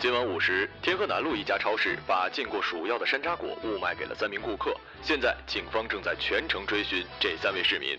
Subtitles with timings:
[0.00, 4.74] 今晚五时，天河南路一家超市把进过鼠药的山楂果误卖给了三名顾客。
[5.00, 7.96] 现在，警方正在全程追寻这三位市民。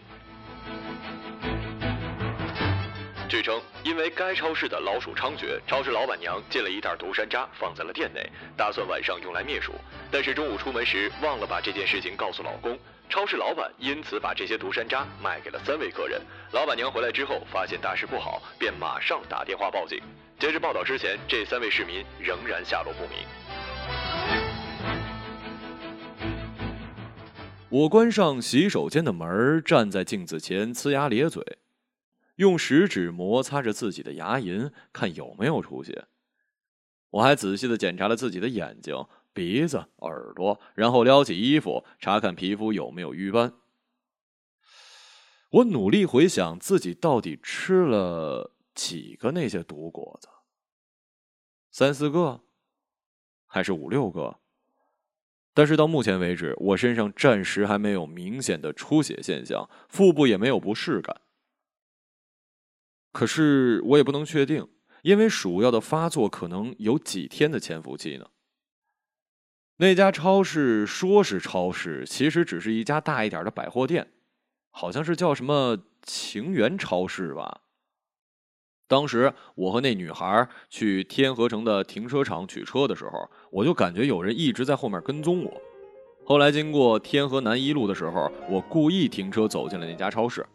[3.29, 9.73] 据称，因为该超市的老鼠猖獗，超市老板娘进了一袋毒山楂放在了店内，打算晚上用来灭鼠。
[10.11, 12.77] 但是中午出门时忘了把这件事情告诉老公，
[13.13, 16.19] 超市老板因此把这些毒山楂卖给了三位客人。
[16.51, 20.01] 老板娘回来之后发现大事不好，便马上打电话报警。
[20.39, 23.19] 截至报道之前，这三位市民仍然下落不明。
[27.69, 31.59] 我关上洗手间的门，站在镜子前呲牙咧嘴，
[32.37, 36.05] 用食指摩擦着自己的牙龈，看有没有出血。
[37.11, 43.53] 我还仔细的检查了自己的眼睛、鼻子、耳朵，然后撩起衣服，查看皮肤有没有瘀斑。
[45.49, 50.27] 我努力回想自己到底吃了几个那些毒果子。
[51.71, 52.41] 三四个，
[53.45, 54.39] 还是五六个？
[55.53, 61.21] 但是到目前为止，我身上暂时还没有明显的出血现象，腹部也没有不适感。
[63.11, 64.67] 可是我也不能确定，
[65.03, 68.27] 因为鼠药的发作可能有几天的潜伏期呢。
[69.77, 74.07] 那家超市说是超市，其实只是一家大一点的百货店，
[74.69, 77.61] 好像是叫什么情缘超市吧。
[78.87, 85.51] 当时我和那女孩去天河城的停车场取车的时候，我就感觉有人一直在后面跟踪我。
[86.23, 90.45] 后来经过天河南一路的时候，我故意停车走进了那家超市，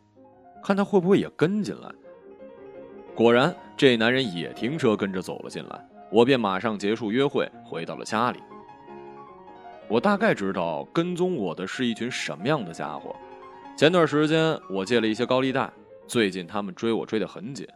[0.63, 1.91] 看他会不会也跟进来。
[3.17, 8.39] 果然，这男人也停车跟着走了进来，我便马上结束约会，回到了家里。
[9.89, 13.17] 我大概知道跟踪我的是一群什么样的家伙。
[13.77, 15.71] 前段时间我借了一些高利贷，
[16.07, 17.67] 最近他们追我追得很紧。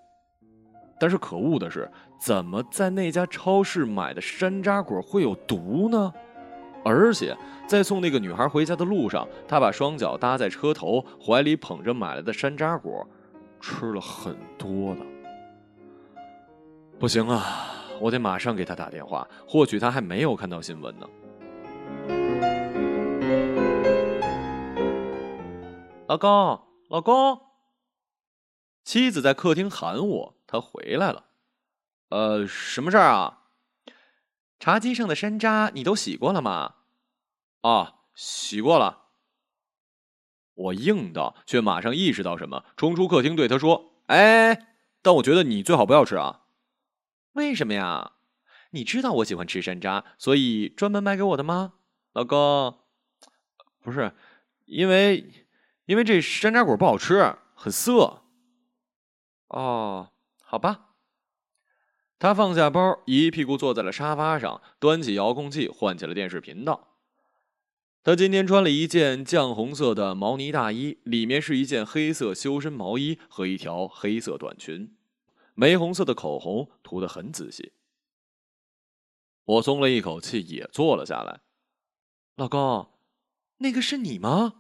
[1.01, 1.91] 但是可恶的是，
[2.21, 6.13] 怎么在那家超市买的山楂果会有毒呢？
[6.85, 7.37] 而且
[7.67, 13.07] 在送那个女孩回家的路上，他把双脚搭在车头，怀里捧着买来的山楂果，
[13.61, 15.01] 吃了很多的。
[16.99, 17.67] 不行啊，
[18.01, 21.07] 我得马上给他打电话，或许他还没有看到新闻呢。
[26.09, 27.41] 老公，老公，
[28.85, 30.37] 妻子在客厅喊我。
[30.47, 31.25] 他回来了，
[32.11, 33.45] 呃，什么事儿啊？
[34.61, 36.75] 茶几上的山楂你都洗过了吗？
[37.63, 39.07] 啊，洗过了。
[40.55, 46.43] 我应道，却马上意识到什么，冲出客厅对他说：“哎，但我觉得你最好不要吃啊。
[47.33, 48.13] 为什么呀？
[48.73, 51.75] 你知道我喜欢吃山楂，所以专门买给我的吗？
[52.13, 52.79] 老公，
[53.81, 54.13] 不是，
[54.67, 55.47] 因为
[55.87, 58.25] 因为这山楂果不好吃，很涩。
[59.49, 60.11] 哦。”
[60.45, 60.97] 好吧，
[62.19, 66.99] 他放下包，一屁股坐在了沙发上，端起遥控器，换起了电视频道。
[68.05, 74.95] 他今天穿了一件绛红色的毛呢大衣，里面是一件黑色修身毛衣和一条黑色短裙，
[75.55, 77.73] 玫红色的口红涂得很仔细。
[79.45, 81.41] 我松了一口气，也坐了下来。
[82.37, 82.89] 老公，
[83.59, 84.55] 那个是你吗？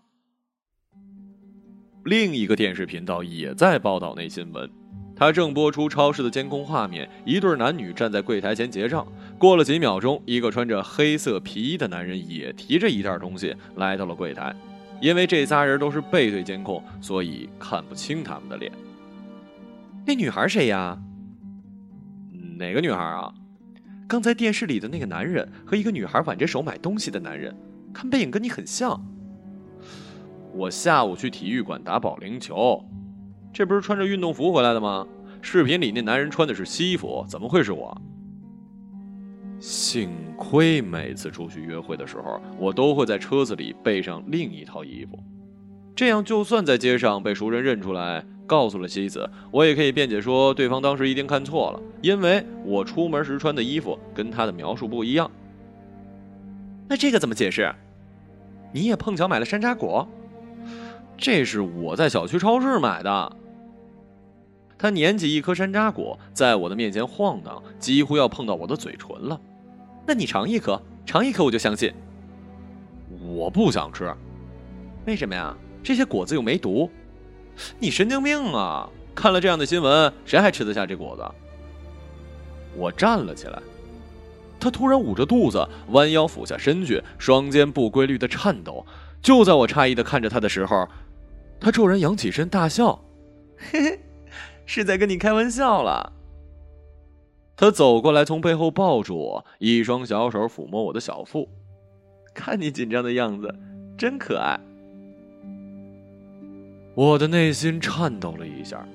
[2.04, 4.68] 另一个电视频道也在报道那新闻。
[5.14, 9.06] 他正播出超市的监控画面，一对男女站在柜台前结账。
[9.38, 14.52] 过了几秒钟，一个穿着黑色皮衣的男人也提着一袋东西来到了柜台。
[15.00, 18.72] 因为这仨人都是背对监控，所以看不清他们的脸。
[20.04, 21.00] 那女孩谁呀？
[22.58, 23.32] 哪个女孩啊？
[24.12, 27.56] 刚才电视里的那个男人和一个女孩挽着手买东西的男人，
[27.94, 29.02] 看背影跟你很像。
[30.52, 32.84] 我下午去体育馆打保龄球。
[33.54, 35.06] 这不是穿着运动服回来的吗？
[35.40, 37.98] 视频里那男人穿的是西服，怎么会是我？
[39.58, 45.18] 幸亏每次出去约会的时候，我都会在车子里备上另一套衣服，
[45.94, 55.30] 这样就算在街上被熟人认出来，告诉了妻子，我也可以辩解说对方当时一定看错了，因为我出门时穿的衣服跟他的描述不一样。
[56.88, 57.74] 那这个怎么解释？
[58.72, 60.08] 你也碰巧买了山楂果？
[61.18, 63.36] 这是我在小区超市买的。
[64.78, 69.40] 他捻起一颗山楂果，在我的面前晃荡，几乎要碰到我的嘴唇了。
[70.06, 71.92] 那你尝一颗，尝一颗我就相信。
[73.36, 74.12] 我不想吃，
[75.06, 75.54] 为什么呀？
[75.82, 76.90] 这些果子又没毒。
[77.78, 78.88] 你神经病啊！
[79.14, 81.22] 看了这样的新闻，谁还吃得下这果子？
[82.74, 83.60] 我站了起来，
[84.58, 88.86] 他突然捂着肚子，弯腰俯下身去，双肩不规律的颤抖。
[89.20, 90.88] 就在我诧异的看着他的时候，
[91.60, 93.04] 他骤然扬起身大笑，
[93.58, 94.00] 嘿嘿。
[94.64, 96.12] 是在跟你开玩笑了。
[97.54, 101.50] 他走过来，从背后抱住我，一双小手抚摸我的小腹，
[102.32, 103.54] 看你紧张的样子，
[103.98, 104.58] 真可爱。
[106.94, 108.86] 我的内心颤抖了一下，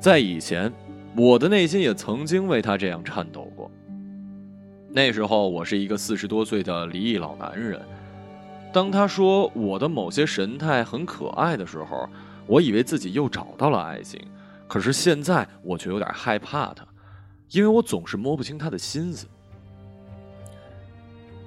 [0.00, 0.72] 在以前，
[1.16, 3.70] 我的内心也曾经为他这样颤抖过。
[4.90, 7.80] 那时候，我是一个四十多岁的离异老男人。
[8.72, 12.08] 当他说我的某些神态很可爱的时候，
[12.46, 14.20] 我以为自己又找到了爱情。
[14.66, 16.84] 可是现在，我却有点害怕他，
[17.50, 19.28] 因为我总是摸不清他的心思。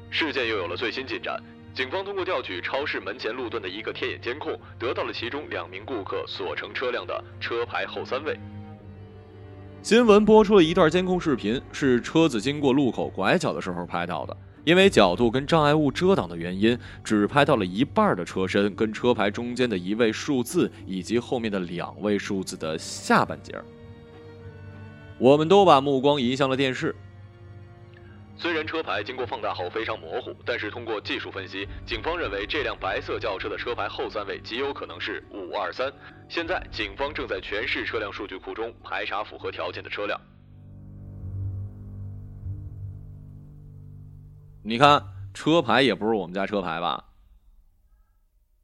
[0.10, 1.42] 事件又有了最新进展。
[1.74, 8.38] 警方通过调取超市门前路段的一个天眼监控，得到了其中两名顾客所乘车辆的车牌后三位。
[9.82, 14.36] 新闻播出了一段监控视频，是车子经过路口拐角的时候拍到的。
[14.66, 23.56] 因为角度跟障碍物遮挡的原因，只拍到了一半的车身跟车牌中间的一位数字以及后面的两位数字的下半截。
[25.18, 26.94] 我们都把目光移向了电视。
[28.42, 35.94] 虽然车牌经过放大后非常模糊，但是通过技术分析，警方认为这辆白色轿车的车牌后三位极有可能是五二三。
[36.28, 40.20] 现在，警方正在全市车辆数据库中排查符合条件的车辆。
[44.64, 45.04] 你看，
[45.36, 47.04] 车牌也不是我们家车牌吧？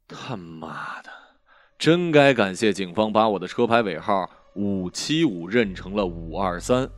[0.08, 1.10] 他妈的，
[1.78, 6.90] 真该感谢警方把我的车牌尾号五七五认成了五二三。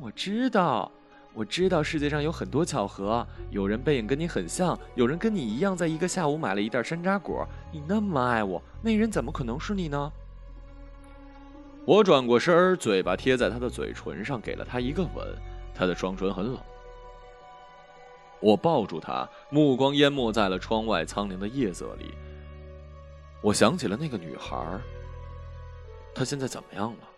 [0.00, 0.88] 我知道。
[1.34, 7.46] 我知道世界上有很多巧合，有人背影跟你很像，有人跟你一样，在一个下午买了一袋山楂果。
[7.72, 10.12] 你那么爱我，那人怎么可能是你呢？
[11.84, 15.26] 我转过身儿，嘴巴贴在他的嘴唇上，给了他一个吻。
[15.74, 16.58] 他的双唇很冷。
[18.40, 22.12] 我抱住他，目光淹没在了窗外苍凉的夜色里。
[23.40, 24.54] 我想起了那个女孩，
[26.14, 27.11] 她现在怎么样了？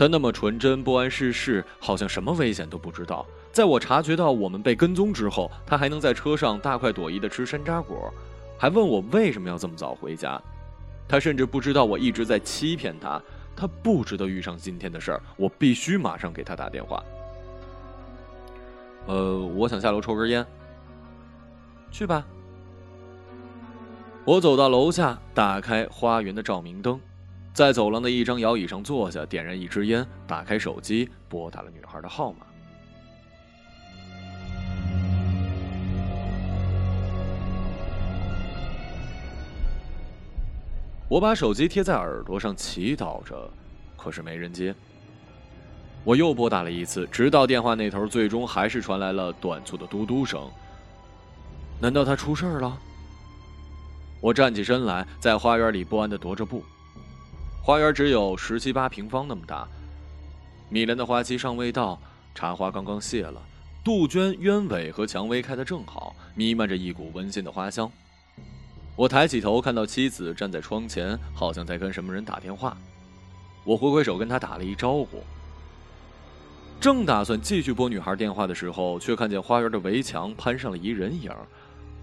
[0.00, 3.26] 他那么纯真，不谙世事，好像什么危险都不知道。
[3.52, 8.10] 在我察觉到我们被跟踪之后，他还能在车上大快朵颐的吃山楂果，
[8.58, 10.40] 还问我为什么要这么早回家。
[11.06, 13.20] 他甚至不知道我一直在欺骗他，
[13.54, 15.22] 他不值得遇上今天的事儿。
[15.36, 17.04] 我必须马上给他打电话。
[19.04, 20.46] 呃，我想下楼抽根烟。
[21.90, 22.24] 去吧。
[24.24, 26.98] 我走到楼下，打开花园的照明灯。
[27.52, 32.46] 在走廊的一张摇椅上坐下，点燃一支烟，打开手机，拨打了女孩的号码。
[41.08, 43.50] 我把手机贴在耳朵上，祈祷着，
[43.96, 44.72] 可是没人接。
[46.04, 50.48] 我又拨打了一次，直到电话那头最终还是传来了短促的嘟嘟声。
[51.80, 52.78] 难道他出事了？
[54.20, 56.62] 我站起身来，在花园里不安的踱着步。
[57.62, 59.68] 花园只有十七八平方那么大，
[60.70, 62.00] 米兰的花期尚未到，
[62.34, 63.40] 茶花刚刚谢了，
[63.84, 67.90] 杜鹃、鸢尾和蔷薇开得正好，弥漫着一股温馨的花香。
[68.96, 72.76] 我抬起头，看到妻子站在窗前，好像在跟什么人打电话。
[73.62, 75.22] 我挥挥手跟他打了一招呼。
[76.80, 81.30] 正打算继续拨女孩电话的时候，却看见花园的围墙攀上了一人影，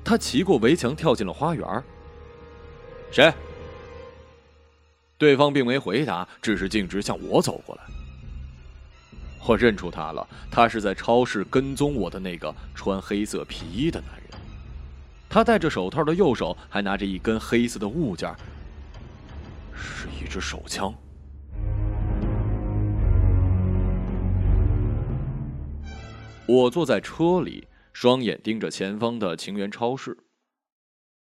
[0.03, 1.83] 他骑过围墙跳进了花园。
[3.11, 3.33] 谁？
[5.17, 7.81] 对方并没回答，只是径直向我走过来。
[9.47, 14.39] 我认出他了，他是在超市跟踪我的那个穿黑色皮衣的男人。
[15.29, 18.33] 他戴着手套的右手还拿着一根黑色的物件，
[19.73, 20.93] 是一支手枪。
[26.45, 30.17] 我坐在车里，双眼盯着前方的情缘超市。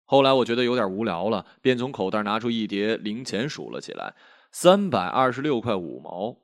[0.05, 4.15] 后来我觉得有点无聊了，便从口袋拿出一叠零钱数了起来，
[4.51, 6.39] 三百二十六块五毛。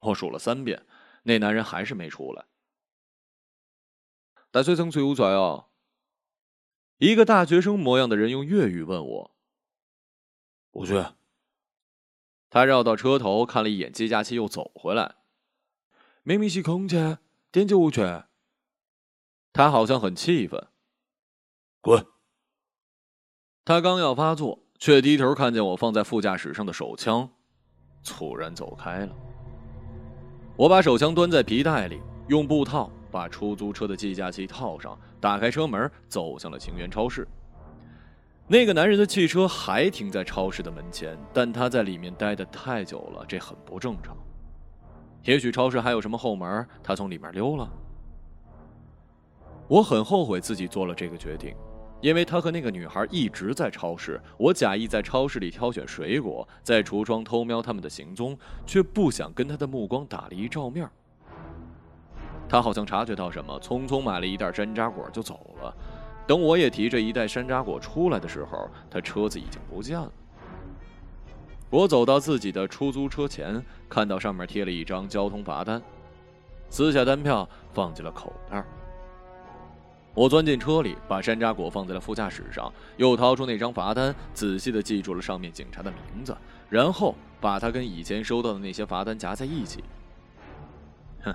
[0.00, 0.84] 我数了三遍，
[1.22, 2.46] 那男人还是没出来。
[4.50, 5.66] 大学生最有拽啊！
[6.98, 9.36] 一个大学生模样的人用粤语问我
[10.70, 11.04] ：“不去。”
[12.48, 15.16] 他绕到车头看了一眼计价器，又走回来。
[16.22, 17.18] 明明是空车，
[17.52, 18.00] 点就不去？
[19.52, 20.68] 他好像很气愤。
[21.80, 22.06] 滚！
[23.66, 27.28] 他刚要发作，却低头看见我放在副驾驶上的手枪，
[28.04, 29.12] 猝然走开了。
[30.54, 37.26] 我把手枪端在皮带里，用布套把出租车的计价器套上，打开车门，走向了情缘超市。
[38.46, 44.16] 那个男人的汽车还停在超市的门前，但他在里面待得太久了，这很不正常。
[45.24, 47.68] 也许超市还有什么后门，他从里面溜了。
[49.66, 51.52] 我很后悔自己做了这个决定。
[52.00, 60.88] 因为他和那个女孩一直在超市，我假意在超市里挑选水果，在橱窗偷瞄他们的行踪，却不想跟他的目光打了一照面。
[62.48, 65.74] 他好像察觉到什么，匆匆买了一袋山楂果就走了。
[66.26, 70.12] 等我也提着一袋山楂果出来的时候，他车子已经不见了。
[71.70, 75.82] 我走到自己的出租车前，看到上面贴了一张交通罚单，
[76.70, 78.64] 撕下单票放进了口袋。
[80.16, 86.34] 我钻进车里，把山楂果放在了副驾驶上，又掏出那张罚单，仔细的记住了上面警察的名字，
[86.70, 89.84] 然后把它跟以前收到的那些罚单夹在一起。
[91.20, 91.34] 哼，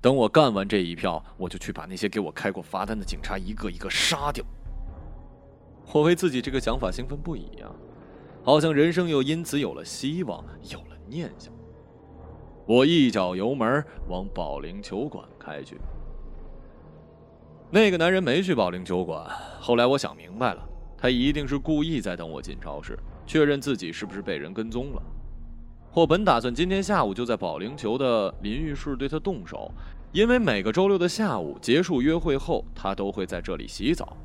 [0.00, 4.44] 等我干完这一票，我就去把那些给我开过罚单的警察一个一个杀掉。
[5.92, 7.74] 我为自己这个想法兴奋不已啊，
[8.44, 11.52] 好像人生又因此有了希望，有了念想。
[12.64, 15.76] 我一脚油门往保龄球馆开去。
[17.72, 19.24] 那个男人没去保龄球馆。
[19.60, 25.02] 后来我想明白了，他一定是故意在等我进超市，确认自己是不是被人跟踪了。
[25.92, 29.70] 我本打算今天下午就在保龄球的淋浴室对他动手，
[30.10, 34.16] 因为每个周六的下午结束约会后，他都会在这里洗澡。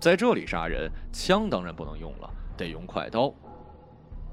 [0.00, 3.30] 在这里杀人，枪当然不能用了，得用快刀。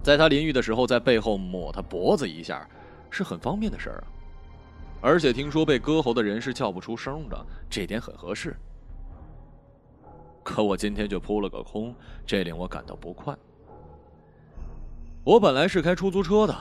[0.01, 2.65] 在他淋浴的时候，在背后抹他脖子一下，
[3.09, 4.07] 是很方便的事儿啊。
[5.03, 8.55] 而且听说被割喉的人是叫不出声的，这点很合适。
[10.41, 11.93] 可我今天却扑了个空，
[12.25, 13.35] 这令我感到不快。
[15.25, 16.55] 我本来是开出租车的，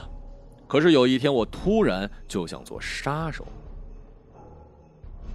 [0.67, 3.47] 可是有一天我突然就想做杀手。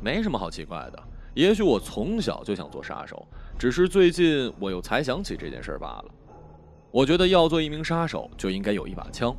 [0.02, 1.02] 没什么好奇怪的，
[1.34, 3.26] 也许我从小就想做杀手，
[3.58, 6.06] 只是最近我又才想起这件事罢了。
[6.92, 9.34] 我觉得要做一名杀手就应该有一把枪，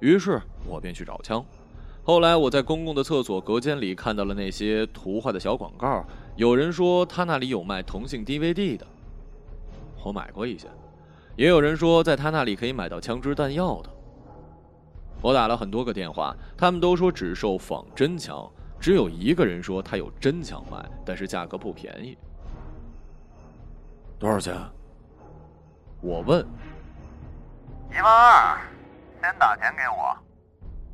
[0.00, 0.38] 于是
[0.68, 1.42] 我便去找枪。
[2.04, 6.04] 后来我在公共的厕所隔间里看到了那些图画的小广告，
[6.36, 8.86] 有人说他那里有卖同性 DVD 的，
[10.04, 10.68] 我买过一些；
[11.34, 13.90] 也有人说在他那里可以买到枪支弹药的。
[15.22, 18.46] 我打了很多个电话，他们都说只售仿真枪，
[18.78, 22.18] 只有一个人说他有真枪卖，但是价格不便宜。
[24.18, 24.54] 多少钱？
[26.02, 26.46] 我问。
[27.90, 28.60] 一万二，
[29.22, 30.14] 先打钱给我，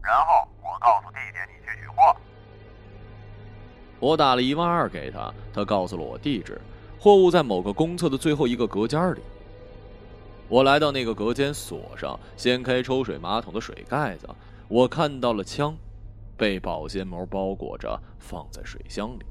[0.03, 0.49] 然后。
[0.63, 2.17] 我告诉地点，你去取货。
[3.99, 6.61] 我打了一万二给他，他告诉了我地址，
[6.99, 9.21] 货物在某个公厕的最后一个隔间里。
[10.49, 14.29] 我来到那个隔间，锁上，掀开抽水马桶的水盖子，
[14.69, 15.77] 我看到了枪，
[16.37, 19.25] 被保鲜膜包裹着，放在水箱里。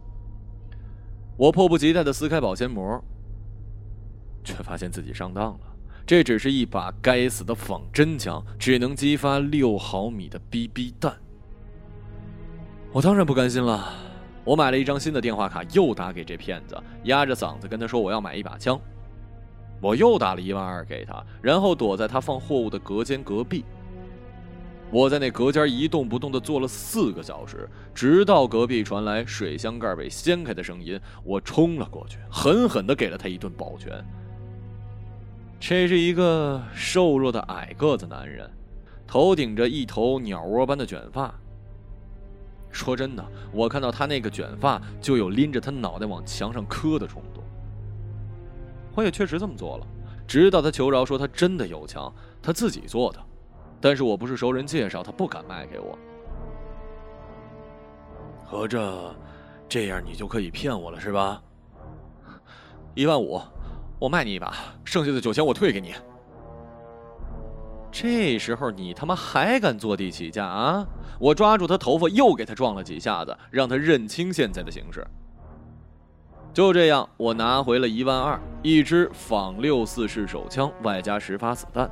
[1.38, 3.02] 我迫不及待的撕开保鲜膜，
[4.44, 5.69] 却发现自己上当了。
[6.10, 11.16] 这只是一把该死的仿真枪，只能激发六毫米的 BB 弹。
[12.92, 13.94] 我当然不甘心了，
[14.44, 18.82] 我买了一张新的电话卡，又打给这骗子，压着嗓子跟他说我要买一把枪。
[19.80, 23.64] 我又打了一万二给他，然后躲在他放货物的隔间隔壁。
[24.90, 34.04] 我在那隔间一动不动的坐了四个小时，直到隔壁传来水箱盖被掀开的声音，我冲了过去，狠狠的给了他一顿保拳。
[35.60, 38.50] 这是一个瘦弱的矮个子男人，
[39.06, 41.34] 头顶着一头鸟窝般的卷发。
[42.72, 47.44] 说真的，我看到他那个卷发，就有拎着他脑袋往墙上磕的冲动。
[48.96, 49.88] 我也确实这么做了，
[50.26, 52.12] 直到他求饶说他真的有枪，
[52.42, 53.20] 他自己做的，
[53.82, 55.98] 但是我不是熟人介绍，他不敢卖给我。
[58.46, 59.14] 合着，
[59.68, 61.44] 这样你就可以骗我了是吧？
[62.96, 63.40] 一万五。
[64.00, 65.94] 我卖你一把，剩下的酒钱我退给你。
[67.92, 70.86] 这时候你他妈还敢坐地起价啊！
[71.20, 75.06] 我抓住他头发，又给他撞了几下子，让他认清现在的形势。
[76.54, 81.90] 就这样，我拿回了一万二，一支仿六四式手枪，外加十发子弹。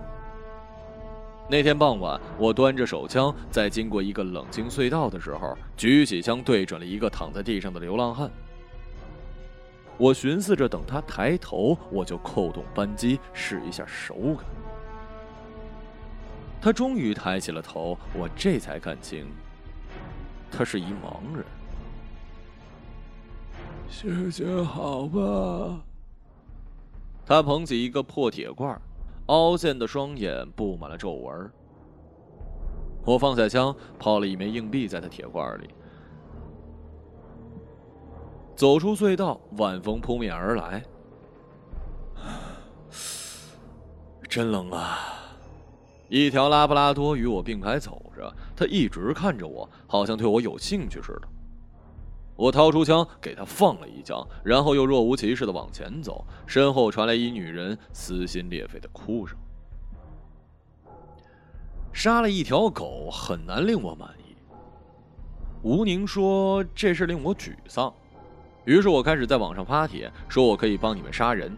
[1.50, 8.30] 那天傍晚，我端着手枪，在经过一个冷清隧道的时候，举起枪对准了一个躺在地上的流浪汉。
[9.98, 14.46] 我寻思着，等他抬头，我就扣动扳机试一下手感。
[16.62, 19.26] 他终于抬起了头，我这才看清，
[20.52, 21.46] 他是一盲人。
[23.90, 25.82] 行行好吧？
[27.26, 28.80] 他捧起一个破铁罐，
[29.28, 31.52] 凹陷的双眼布满了皱纹。
[33.04, 35.70] 我放下枪，抛了一枚硬币在他铁罐里。
[38.58, 40.84] 走出隧道，晚风扑面而来，
[44.28, 44.98] 真冷啊！
[46.10, 51.28] 一条拉布拉多与我并排走着，它一直看着我，好像对我有兴趣似的。
[52.36, 59.38] 我掏出枪给他放了一枪，然后又若无其事的往前走，身后传来一女人撕心裂肺的哭声。
[61.94, 64.36] 杀了一条狗很难令我满意。
[65.62, 67.94] 吴宁说这事令我沮丧，
[68.68, 71.56] 于是我开始在网上发帖，说我可以帮你们杀人。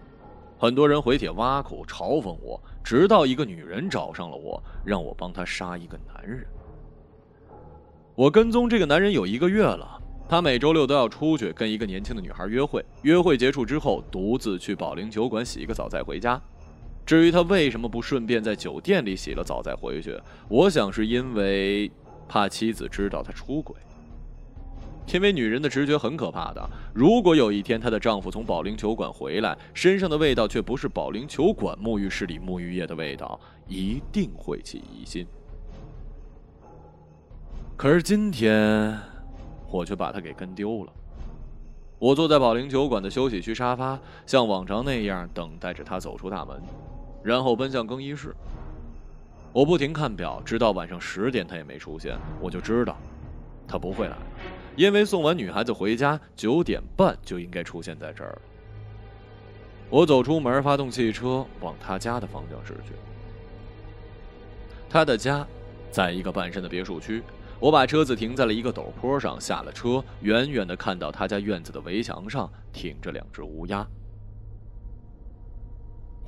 [0.60, 6.46] 很多人回帖挖苦嘲讽我，直到一个女人找上了我，让我帮她杀一个男人。
[8.14, 16.40] 我跟踪这个男人有一个月了，他每周六都要出去跟一个年轻的女孩约会，约会结束之后独自去保龄球馆洗个澡再回家。
[17.08, 20.16] 至于他为什么不顺便在酒店里洗了澡再回去，
[20.48, 21.90] 我想是因为
[22.28, 23.76] 怕妻子知道他出轨。
[25.12, 35.26] 因为女人的直觉很可怕的，如果有一天她的丈夫从保龄球馆回来，身上的味道却不是保龄球馆沐浴室里沐浴液的味道，一定会起疑心。
[37.76, 38.98] 可是今天，
[39.72, 40.92] 我却把他给跟丢了。
[41.98, 46.62] 我坐在保龄球馆的休息区沙发，像往常那样等待着他走出大门。
[47.24, 48.34] 然后奔向更衣室。
[49.52, 52.96] 我不停看表，直到晚上十点，他也没出现，我就知道
[53.68, 54.16] 他不会来，
[54.80, 58.42] 因为送完女孩子回家，九点半就应该出现在这儿。
[59.90, 62.94] 我走出门，发动汽车往他家的方向驶去。
[64.90, 65.46] 他的家
[65.92, 67.22] 在一个半山的别墅区，
[67.60, 73.86] 我把车子停在了一个陡坡上，下了车，远远的看到他家院子的围墙上停着两只乌鸦。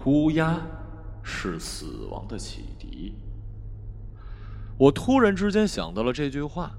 [0.03, 0.59] 乌鸦
[1.23, 3.15] 是死亡的启迪。
[4.77, 6.75] 我突然之间想到了这句话。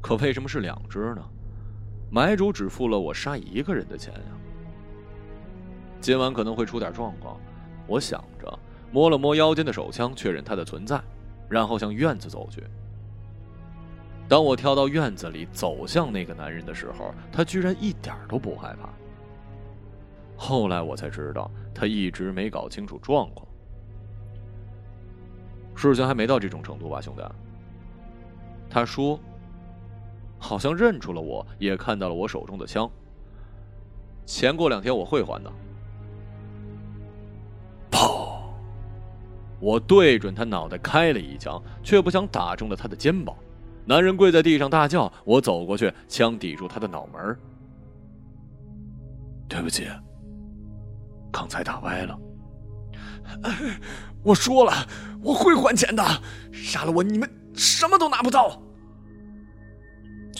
[0.00, 1.22] 可为什么是两只呢？
[2.10, 4.20] 买主只付了我杀一个人的钱呀。
[6.00, 7.38] 今晚可能会出点状况，
[7.86, 8.58] 我想着，
[8.90, 11.00] 摸了摸腰间的手枪，确认它的存在，
[11.48, 12.64] 然后向院子走去。
[14.28, 18.88] 当我跳到院子里，走向那个男人的时候，他居然一点都不害怕。
[20.36, 23.46] 后来我才知道，他一直没搞清楚状况。
[25.76, 27.22] 事情还没到这种程度吧，兄弟？
[28.70, 29.20] 他说，
[30.40, 32.90] 好像认出了我，也看到了我手中的枪。
[34.26, 35.52] 钱过两天我会还的。
[37.90, 38.40] 砰！
[39.60, 43.36] 我对准他脑袋开了一枪，却不想打中了他的肩膀。
[43.84, 47.36] 男人跪在地上大叫，我走过去，枪抵住他的脑门。
[49.48, 49.86] 对不起。
[51.32, 52.18] 刚才打歪了，
[54.22, 54.72] 我说了
[55.22, 56.02] 我会还钱的。
[56.52, 58.60] 杀了我，你们什么都拿不到。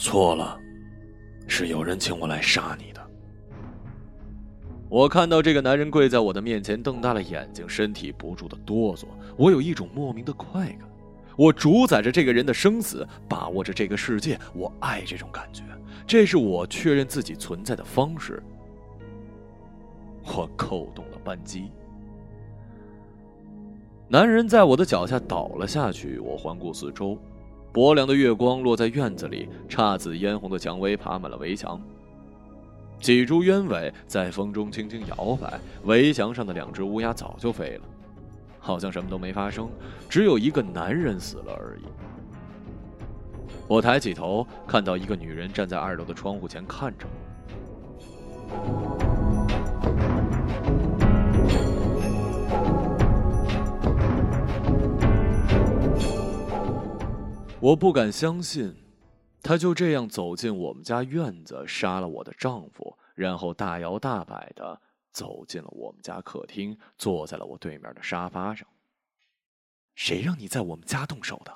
[0.01, 0.59] 错了，
[1.47, 2.99] 是有人请我来杀你的。
[4.89, 9.05] 我看到这个男人跪在我的面前，瞪大了眼睛，身体不住的哆嗦。
[9.37, 10.89] 我有一种莫名的快感，
[11.37, 14.39] 我主宰着这个人的生死，把握着这个世界。
[14.55, 15.61] 我爱这种感觉，
[16.07, 18.41] 这是我确认自己存在的方式。
[20.25, 21.69] 我扣动了扳机，
[24.07, 26.17] 男人在我的脚下倒了下去。
[26.17, 27.15] 我环顾四周，
[27.73, 31.81] 薄凉的月光落在院子里，姹紫嫣红的蔷薇爬满了围墙。
[32.99, 37.83] 几株鸢尾在风中轻轻摇摆，围墙上的两只乌鸦早就飞了，
[38.59, 39.69] 好像什么都没发生，
[40.09, 41.85] 只有一个男人死了而已。
[43.67, 47.07] 我抬起头，看到一个女人站在二楼的窗户前看着
[48.49, 48.90] 我。
[57.61, 58.75] 我不敢相信，
[59.43, 68.67] 她就这样走进我们家院子，杀了我的丈夫，然后大摇大摆的走进了我们家客厅，坐在了我对面的沙发上。
[69.93, 71.55] 谁让你在我们家动手的？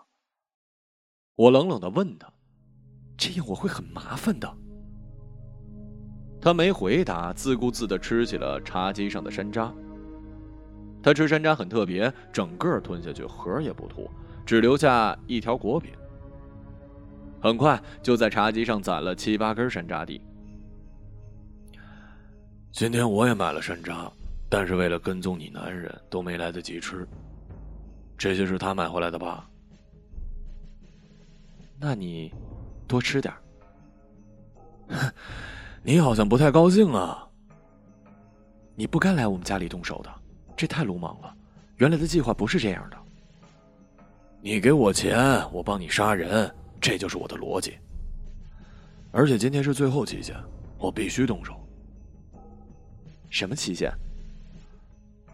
[1.34, 2.32] 我冷冷的问他，
[3.18, 4.56] 这样我会很麻烦的。
[6.40, 9.74] 他没回答，自顾自的吃起了茶几上的山楂。
[11.02, 14.08] 他吃山楂很特别，整个吞下去，核也不吐。
[14.46, 15.92] 只留下一条果饼，
[17.42, 20.22] 很快就在茶几上攒了七八根山楂地。
[22.72, 24.12] 今天我也买了山楂，
[24.50, 27.08] 但是为了跟踪你男人，都没来得及吃。
[28.18, 29.50] 这些是他买回来的吧？
[31.80, 32.34] 那你
[32.88, 33.34] 多吃点。
[35.84, 37.28] 你好像不太高兴啊。
[38.76, 40.14] 你不该来我们家里动手的，
[40.56, 41.36] 这太鲁莽了。
[41.78, 42.98] 原来的计划不是这样的。
[44.46, 45.18] 你给我钱，
[45.52, 47.80] 我帮你杀人，这就是我的逻辑。
[49.12, 50.36] 而且今天是最后期限，
[50.78, 51.56] 我必须动手。
[53.28, 53.92] 什么期限？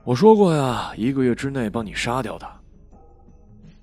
[0.05, 2.57] 我说过呀，一个月之内帮你杀掉他。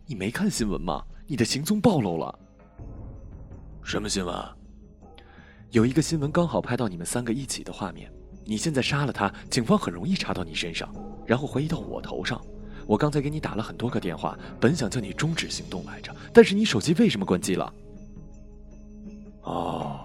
[0.07, 1.05] 你没看新闻吗？
[1.27, 2.39] 你的行踪暴露了。
[3.83, 4.35] 什么新闻？
[5.73, 8.11] 有一个新闻刚好拍到你们三个一起的画面。
[8.47, 10.91] 你现在杀了他，警方很容易查到你身上，
[11.27, 12.41] 然后怀疑到我头上。
[12.89, 17.71] 我刚才给你打了很多个电话，本想叫你终止行动来着，但是你手机为什么关机了？
[19.43, 20.01] 哦，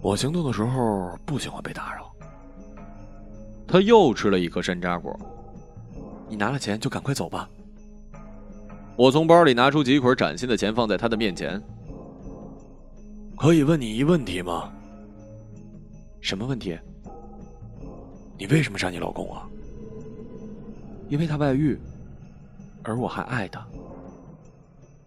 [0.00, 2.10] 我行动的时候不喜欢被打扰。
[3.68, 5.14] 他又吃了一颗山楂果。
[6.30, 7.46] 你拿了钱就赶快走吧。
[8.96, 11.62] 我从包里拿出几捆崭新的钱放在他的面前。
[13.36, 14.72] 可以问你一问题吗？
[16.22, 16.78] 什么问题？
[18.38, 19.48] 你为什么杀你老公啊？
[21.08, 21.78] 因为他外遇，
[22.82, 23.66] 而我还爱他。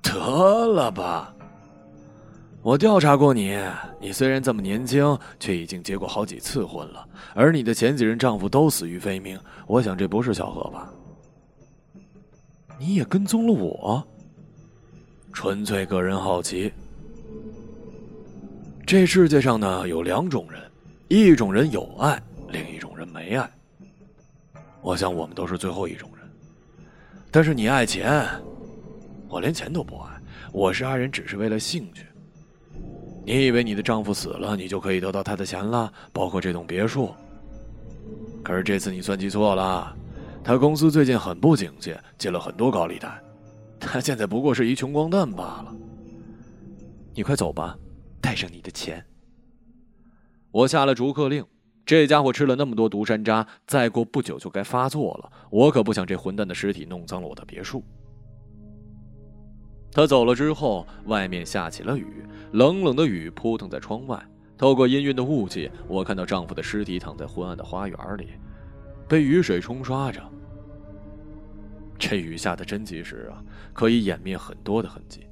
[0.02, 1.34] 得了吧！
[2.62, 3.58] 我调查过你，
[4.02, 9.40] 你虽然这么年轻，却已经结过好几次婚了，而你的前几任丈夫都死于非命。
[9.68, 10.92] 我想这不是巧合吧？
[12.80, 14.06] 你也跟踪了我？
[15.32, 16.74] 纯粹个人好奇。
[18.86, 20.60] 这世界上呢，有两种人，
[21.08, 23.50] 一种人有爱，另一种人没爱。
[24.82, 26.30] 我想我们都是最后一种人。
[27.32, 28.28] 但是你爱钱，
[29.28, 30.10] 我连钱都不爱。
[30.52, 32.06] 我是爱人只是为了兴趣。
[33.26, 37.14] 你以为你的丈夫死了，你就可以得到他的钱了，包括这栋别墅？
[38.44, 39.96] 可是这次你算计错了，
[40.44, 43.22] 他公司最近很不景气，借了很多高利贷，
[43.80, 45.76] 他现在不过是一穷光蛋罢了。
[47.14, 47.78] 你快走吧，
[48.20, 49.06] 带上你的钱。
[50.50, 51.46] 我下了逐客令，
[51.86, 57.84] 这家伙吃了那么多毒山楂，再过不久就该发作了，我可不想这混蛋的尸体弄脏了我的别墅。
[59.92, 64.24] 他走了之后，外面下起了雨，冷冷的雨扑腾在窗外。
[64.56, 68.28] 透过氤氲的雾气，我看到丈夫的尸体躺在昏暗的花园里，
[69.08, 70.22] 被雨水冲刷着。
[71.98, 73.42] 这雨下的真及时啊，
[73.74, 75.26] 可以掩灭很多的痕迹。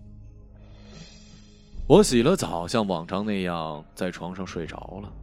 [1.88, 5.14] 我洗了澡，像往常那样在床上睡着了。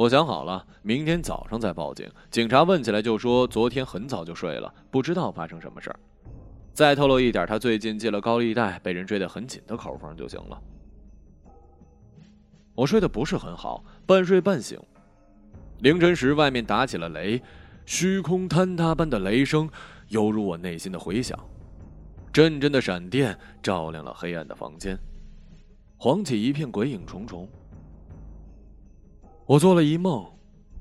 [0.00, 2.10] 我想好了，明天早上再报警。
[2.30, 6.00] 警察问起来就说昨天很早就睡了，不知道发生什么事儿。
[6.72, 10.58] 再透露一点，他最近借了高利贷，被人追得很紧的口风就行了。
[12.74, 14.80] 我睡得不是很好，半睡半醒。
[15.80, 17.42] 凌晨时，外面打起了雷，
[17.84, 19.68] 虚空坍塌般的雷声
[20.08, 21.38] 犹如我内心的回响，
[22.32, 24.98] 阵阵的闪电照亮了黑暗的房间，
[25.98, 27.46] 晃起一片鬼影重重。
[29.50, 30.24] 我做了一梦，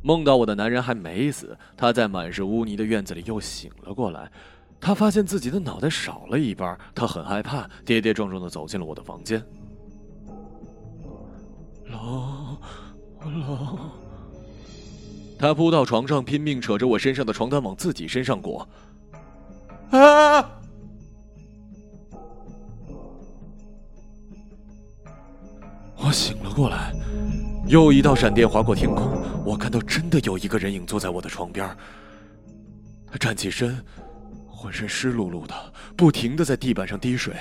[0.04, 4.32] 梦到我的男人还没死，他在满是污泥的院子里又醒了过来。
[4.80, 9.44] 他发现自己的脑袋少了一半，他很害怕，跌跌撞撞的走进了我的房间。
[15.40, 18.70] 他扑到床上，拼命扯着我身上的床单往自己身上裹。
[19.90, 20.48] 啊！
[25.98, 26.94] 我醒了过来，
[27.70, 31.70] 又一道闪电划过天空，我看到真的有一个人影坐在我的床边。
[33.10, 33.78] 他站起身。
[34.52, 35.56] 浑身湿漉漉的，
[35.96, 37.34] 不停的在地板上滴水。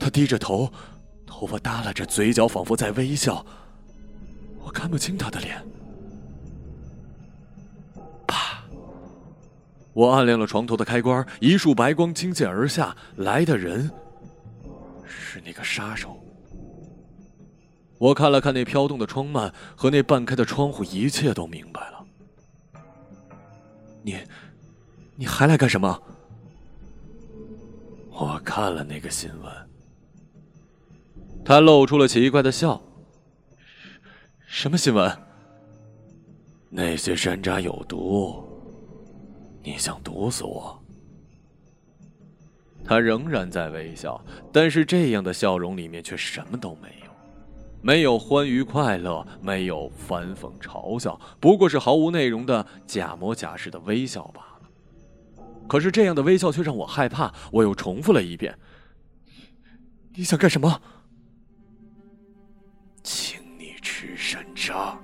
[0.00, 0.72] 他低着头，
[1.26, 3.44] 头发耷拉着，嘴角仿佛在微笑。
[4.58, 5.62] 我看不清他的脸。
[8.26, 8.62] 啪！
[9.92, 12.96] 我按亮了床头的开关，一束白光倾泻而下。
[13.16, 13.90] 来的人
[15.04, 16.21] 是那个杀手。
[18.02, 22.04] 我看了看那飘动的窗幔和那半开的窗户，一切都明白了。
[24.02, 24.18] 你，
[25.14, 26.02] 你还来干什么？
[28.10, 29.52] 我看了那个新闻，
[31.44, 32.82] 他露出了奇怪的笑。
[34.48, 35.16] 什么新闻？
[36.70, 38.42] 那些山楂有毒，
[39.62, 40.76] 你想毒死我？
[42.84, 44.20] 他仍然在微笑，
[44.52, 47.01] 但是这样的笑容里面却什么都没有，
[47.82, 54.68] 没有欢愉快乐，没有反讽嘲笑，不过是毫无内容的假模假式的微笑罢了。
[55.66, 58.56] 可是这样的微笑却让我害怕，我又重复了一遍
[60.14, 60.80] ：“你想干什么？”
[63.02, 64.94] 请你吃山楂。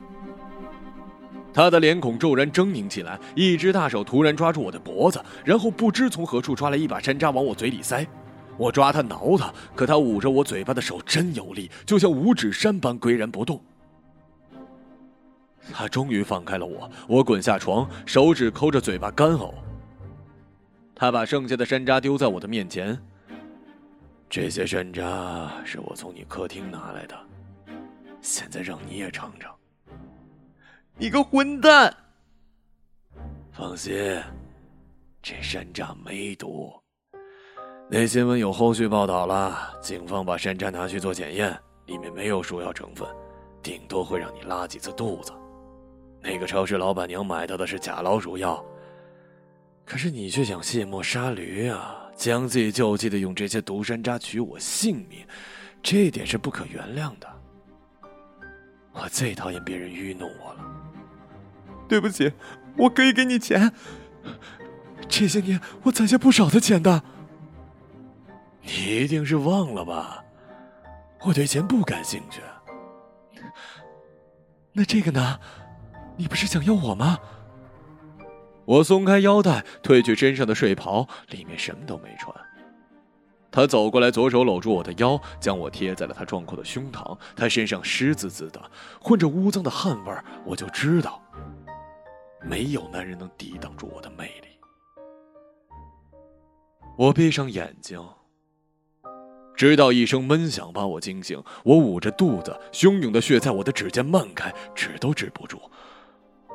[1.52, 8.06] 他的脸孔骤然狰狞起来，一只大手突然抓住我的脖子，然后不知从何处抓来一把山楂往我嘴里塞。
[8.58, 13.62] 我抓他挠他，可他捂着我嘴巴的手真有力，就像五指山般岿然不动。
[15.72, 19.54] 他终于放开了我，我滚下床，手指抠着嘴巴干呕。
[20.94, 22.98] 他把剩下的山楂丢在我的面前。
[24.28, 27.16] 这些山楂是我从你客厅拿来的，
[28.20, 29.54] 现在让你也尝尝。
[30.96, 31.94] 你个混蛋！
[33.52, 34.20] 放心，
[35.22, 36.72] 这山楂没毒。
[37.90, 43.08] 那新闻有后续报道了，警方把山楂拿去做检验，里面没有鼠药成分，
[43.62, 45.32] 顶多会让你拉几次肚子。
[46.20, 48.62] 那个超市老板娘买到的是假老鼠药，
[49.86, 55.26] 可是你却想卸磨杀驴啊，将计就计的用这些毒山楂取我性命，
[55.82, 57.26] 这点是不可原谅的。
[58.92, 60.60] 我最讨厌别人愚弄我了。
[61.88, 62.30] 对不起，
[62.76, 63.72] 我可以给你钱，
[65.08, 67.02] 这些年我攒下不少的钱的。
[68.68, 70.22] 你一定是忘了吧？
[71.24, 72.42] 我对钱不感兴趣。
[74.72, 75.40] 那这个呢？
[76.18, 77.18] 你不是想要我吗？
[78.66, 82.34] 我松开腰带，褪去身上的睡袍，里面什么都没穿。
[83.50, 87.18] 他走过来，左手搂住我的腰，将我贴在了他壮阔的胸膛。
[87.34, 88.60] 他身上湿滋滋的，
[89.00, 91.22] 混着污脏的汗味儿，我就知道，
[92.42, 94.48] 没有男人能抵挡住我的魅力。
[96.98, 97.98] 我闭上眼睛。
[99.58, 105.60] 直到一声闷响把我惊醒，我捂着肚子，汹涌的血在我的指尖漫开，止都止不住。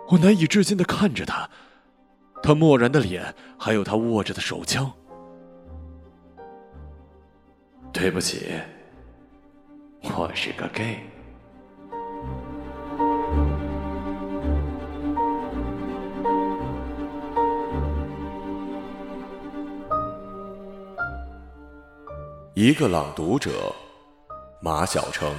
[0.08, 1.50] 我难以置信的看着他，
[2.42, 4.90] 他漠然的脸，还有他握着的手枪。
[7.92, 8.54] 对不起，
[10.04, 11.00] 我是个 gay。
[22.56, 23.74] 一个朗读者，
[24.62, 25.34] 马晓成。